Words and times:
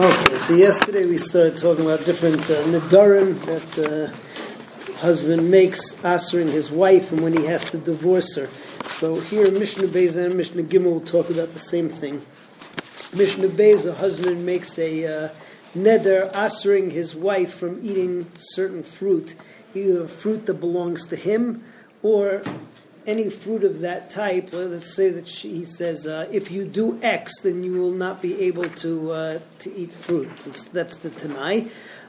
Okay, 0.00 0.38
so 0.38 0.54
yesterday 0.54 1.04
we 1.04 1.18
started 1.18 1.58
talking 1.58 1.84
about 1.84 2.06
different 2.06 2.40
uh, 2.48 2.54
nidarim 2.72 3.38
that 3.44 3.78
uh, 3.86 4.96
husband 4.96 5.50
makes 5.50 6.02
answering 6.02 6.48
his 6.48 6.70
wife 6.70 7.12
and 7.12 7.22
when 7.22 7.36
he 7.36 7.44
has 7.44 7.70
to 7.70 7.76
divorce 7.76 8.34
her. 8.36 8.46
So 8.46 9.16
here 9.20 9.52
Mishnah 9.52 9.88
Beza 9.88 10.24
and 10.24 10.36
Mishnah 10.36 10.62
Gimel 10.62 10.84
will 10.84 11.00
talk 11.02 11.28
about 11.28 11.52
the 11.52 11.58
same 11.58 11.90
thing. 11.90 12.24
Mishnah 13.14 13.48
Beza, 13.48 13.92
husband 13.92 14.46
makes 14.46 14.78
a 14.78 15.04
uh, 15.04 15.28
neder 15.76 16.34
answering 16.34 16.88
his 16.88 17.14
wife 17.14 17.52
from 17.52 17.86
eating 17.86 18.26
certain 18.38 18.82
fruit, 18.82 19.34
either 19.74 20.08
fruit 20.08 20.46
that 20.46 20.54
belongs 20.54 21.08
to 21.08 21.16
him 21.16 21.62
or 22.02 22.40
any 23.06 23.30
fruit 23.30 23.64
of 23.64 23.80
that 23.80 24.10
type, 24.10 24.50
let's 24.52 24.94
say 24.94 25.10
that 25.10 25.28
she, 25.28 25.54
he 25.54 25.64
says, 25.64 26.06
uh, 26.06 26.28
if 26.30 26.50
you 26.50 26.64
do 26.64 26.98
X, 27.02 27.40
then 27.40 27.62
you 27.62 27.74
will 27.74 27.92
not 27.92 28.20
be 28.22 28.40
able 28.42 28.64
to 28.64 29.12
uh, 29.12 29.38
to 29.60 29.74
eat 29.74 29.92
fruit. 29.92 30.28
That's, 30.72 30.96
the 30.96 31.10
Tanai. 31.10 31.68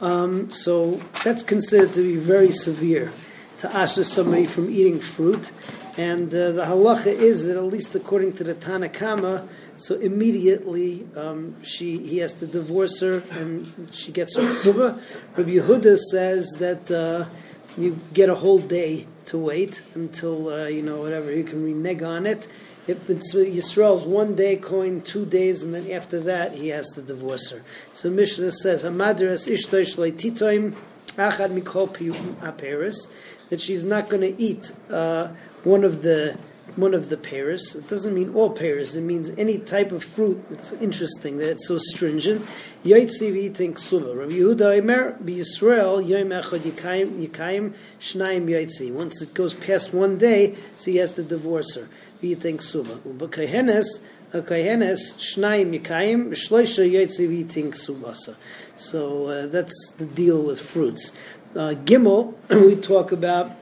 Um, 0.00 0.50
so 0.50 1.00
that's 1.24 1.42
considered 1.42 1.94
to 1.94 2.02
be 2.02 2.16
very 2.16 2.50
severe 2.50 3.12
to 3.58 3.74
ask 3.74 4.02
somebody 4.04 4.46
from 4.46 4.70
eating 4.70 4.98
fruit. 4.98 5.52
And 5.96 6.28
uh, 6.34 6.52
the 6.52 6.64
halacha 6.64 7.06
is 7.06 7.46
that 7.46 7.56
at 7.56 7.64
least 7.64 7.94
according 7.94 8.32
to 8.34 8.44
the 8.44 8.54
Tanakama, 8.54 9.46
so 9.76 9.94
immediately 9.96 11.06
um, 11.16 11.62
she 11.62 11.98
he 11.98 12.18
has 12.18 12.34
to 12.34 12.46
divorce 12.46 13.00
her 13.00 13.22
and 13.30 13.88
she 13.92 14.10
gets 14.10 14.36
her 14.36 14.50
suba. 14.50 15.00
Rabbi 15.36 15.50
Yehuda 15.50 15.98
says 15.98 16.48
that 16.58 16.90
uh, 16.90 17.26
you 17.76 17.98
get 18.12 18.28
a 18.28 18.34
whole 18.34 18.58
day 18.58 19.06
to 19.26 19.38
wait 19.38 19.82
until 19.94 20.48
uh, 20.48 20.66
you 20.66 20.82
know 20.82 21.00
whatever 21.00 21.32
you 21.32 21.44
can 21.44 21.64
renege 21.64 22.02
on 22.02 22.26
it. 22.26 22.46
If 22.86 23.08
it's 23.08 23.34
uh, 23.34 23.38
Yisrael's 23.38 24.04
one 24.04 24.34
day 24.34 24.56
coin, 24.56 25.02
two 25.02 25.24
days, 25.24 25.62
and 25.62 25.72
then 25.74 25.90
after 25.90 26.20
that 26.20 26.54
he 26.54 26.68
has 26.68 26.88
to 26.94 27.02
divorce 27.02 27.50
her. 27.50 27.62
So 27.94 28.10
Mishnah 28.10 28.52
says, 28.52 28.84
"Hamadras 28.84 29.46
achad 31.16 31.60
mikol 31.60 31.88
aperis," 32.40 33.06
that 33.50 33.60
she's 33.60 33.84
not 33.84 34.08
going 34.08 34.22
to 34.22 34.42
eat 34.42 34.72
uh, 34.90 35.28
one 35.64 35.84
of 35.84 36.02
the 36.02 36.36
one 36.76 36.94
of 36.94 37.08
the 37.08 37.16
pears. 37.16 37.74
It 37.74 37.88
doesn't 37.88 38.14
mean 38.14 38.34
all 38.34 38.50
pears. 38.50 38.96
It 38.96 39.02
means 39.02 39.30
any 39.36 39.58
type 39.58 39.92
of 39.92 40.02
fruit. 40.02 40.42
It's 40.50 40.72
interesting 40.72 41.36
that 41.38 41.50
it's 41.50 41.68
so 41.68 41.78
stringent. 41.78 42.46
Yaitzi 42.84 43.30
v'yitin 43.32 43.74
ksuba. 43.74 44.16
Rabbi 44.16 44.32
Yehuda 44.32 44.78
Omer 44.78 45.16
b'Yisrael 45.22 46.06
yoyim 46.06 46.42
echad 46.42 46.60
yikayim 46.60 47.26
yikayim 47.26 47.74
shnayim 48.00 48.44
yaitzi. 48.46 48.92
Once 48.92 49.20
it 49.20 49.34
goes 49.34 49.54
past 49.54 49.92
one 49.92 50.18
day, 50.18 50.56
so 50.78 50.90
he 50.90 50.96
has 50.96 51.12
to 51.14 51.22
divorce 51.22 51.74
her. 51.74 51.88
V'yitin 52.22 52.56
ksuba. 52.56 52.96
U'b'kahenes 53.00 53.86
hakahenes 54.32 55.16
shnayim 55.18 55.78
yikayim 55.78 56.30
shloisha 56.30 56.90
yaitzi 56.90 57.28
v'yitin 57.28 57.72
ksubasa. 57.72 58.36
So 58.76 59.26
uh, 59.26 59.46
that's 59.46 59.92
the 59.98 60.06
deal 60.06 60.42
with 60.42 60.60
fruits. 60.60 61.12
Uh, 61.54 61.74
Gimel, 61.84 62.34
we 62.48 62.76
talk 62.76 63.12
about 63.12 63.52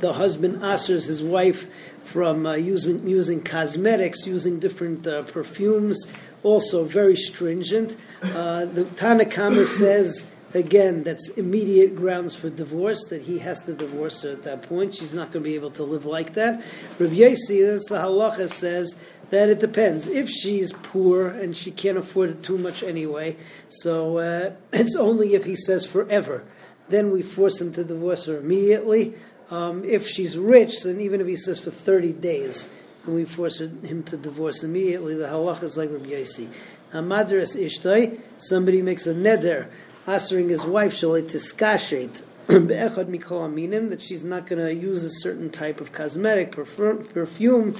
the 0.00 0.12
husband 0.12 0.56
asers 0.62 1.06
his 1.06 1.22
wife 1.22 1.68
from 2.04 2.46
uh, 2.46 2.54
using 2.54 3.06
using 3.06 3.42
cosmetics, 3.42 4.26
using 4.26 4.58
different 4.58 5.06
uh, 5.06 5.22
perfumes, 5.22 6.06
also 6.42 6.84
very 6.84 7.16
stringent. 7.16 7.96
Uh, 8.22 8.64
the 8.66 8.84
Tanakama 8.84 9.66
says 9.66 10.24
again 10.54 11.02
that's 11.02 11.30
immediate 11.30 11.96
grounds 11.96 12.34
for 12.34 12.50
divorce 12.50 13.04
that 13.06 13.22
he 13.22 13.38
has 13.38 13.60
to 13.60 13.74
divorce 13.74 14.22
her 14.22 14.30
at 14.30 14.42
that 14.42 14.62
point. 14.62 14.94
She's 14.94 15.12
not 15.12 15.32
going 15.32 15.44
to 15.44 15.48
be 15.48 15.54
able 15.54 15.70
to 15.72 15.84
live 15.84 16.04
like 16.04 16.34
that. 16.34 16.62
Rabbi 16.98 17.14
Yasi, 17.14 17.62
that's 17.62 17.88
the 17.88 17.96
halacha 17.96 18.50
says 18.50 18.96
that 19.30 19.48
it 19.48 19.60
depends. 19.60 20.06
If 20.06 20.28
she's 20.28 20.72
poor 20.72 21.28
and 21.28 21.56
she 21.56 21.70
can't 21.70 21.96
afford 21.98 22.30
it 22.30 22.42
too 22.42 22.58
much 22.58 22.82
anyway, 22.82 23.36
so 23.68 24.18
uh, 24.18 24.52
it's 24.72 24.96
only 24.96 25.34
if 25.34 25.44
he 25.44 25.56
says 25.56 25.86
forever. 25.86 26.44
Then 26.88 27.10
we 27.10 27.22
force 27.22 27.60
him 27.60 27.72
to 27.74 27.84
divorce 27.84 28.26
her 28.26 28.38
immediately. 28.38 29.14
Um, 29.52 29.84
if 29.84 30.08
she's 30.08 30.38
rich, 30.38 30.84
then 30.84 30.98
even 31.02 31.20
if 31.20 31.26
he 31.26 31.36
says 31.36 31.60
for 31.60 31.70
30 31.70 32.14
days, 32.14 32.70
and 33.04 33.14
we 33.14 33.26
force 33.26 33.60
him 33.60 34.02
to 34.04 34.16
divorce 34.16 34.62
immediately, 34.62 35.14
the 35.14 35.26
halacha 35.26 35.64
is 35.64 35.76
like 35.76 35.90
Rabbi 35.92 36.06
Yossi. 36.06 36.48
Madras 36.94 37.54
ishtai, 37.54 38.18
somebody 38.38 38.80
makes 38.80 39.06
a 39.06 39.12
neder, 39.12 39.66
answering 40.06 40.48
his 40.48 40.64
wife, 40.64 40.94
shalai 40.94 41.24
tiskashet, 41.24 42.22
be'echad 42.46 43.08
mikol 43.08 43.46
aminim, 43.46 43.90
that 43.90 44.00
she's 44.00 44.24
not 44.24 44.46
going 44.46 44.64
to 44.64 44.74
use 44.74 45.04
a 45.04 45.10
certain 45.10 45.50
type 45.50 45.82
of 45.82 45.92
cosmetic, 45.92 46.52
perfume, 46.52 47.74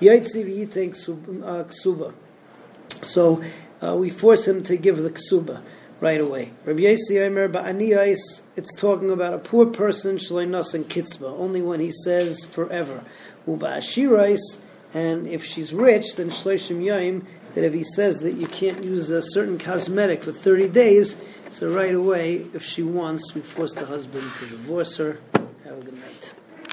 yaitzi 0.00 0.46
v'yiteng 0.46 0.96
ksuba. 0.96 2.14
So 3.06 3.42
uh, 3.82 3.94
we 3.96 4.08
force 4.08 4.48
him 4.48 4.62
to 4.62 4.78
give 4.78 4.96
the 4.96 5.10
ksuba 5.10 5.60
right 6.00 6.20
away. 6.20 6.52
Rabbi 6.64 6.80
Yossi 6.80 7.16
ba'aniyais, 7.50 8.42
it's 8.56 8.74
talking 8.76 9.10
about 9.10 9.34
a 9.34 9.38
poor 9.38 9.66
person 9.66 10.16
shloinos 10.16 10.74
and 10.74 10.88
kitzba, 10.88 11.30
only 11.38 11.62
when 11.62 11.80
he 11.80 11.92
says 11.92 12.44
forever. 12.44 13.04
Uba'ashirais, 13.46 14.38
and 14.94 15.26
if 15.26 15.44
she's 15.44 15.72
rich, 15.72 16.16
then 16.16 16.30
shloishim 16.30 16.82
yoim, 16.82 17.24
that 17.54 17.64
if 17.64 17.72
he 17.72 17.84
says 17.84 18.18
that 18.18 18.34
you 18.34 18.46
can't 18.46 18.84
use 18.84 19.10
a 19.10 19.22
certain 19.22 19.58
cosmetic 19.58 20.24
for 20.24 20.32
30 20.32 20.68
days, 20.68 21.16
so 21.50 21.72
right 21.72 21.94
away, 21.94 22.46
if 22.54 22.62
she 22.62 22.82
wants, 22.82 23.34
we 23.34 23.40
force 23.40 23.74
the 23.74 23.86
husband 23.86 24.22
to 24.38 24.46
divorce 24.46 24.96
her. 24.98 25.18
Have 25.64 25.78
a 25.78 25.82
good 25.82 25.94
night. 25.94 26.34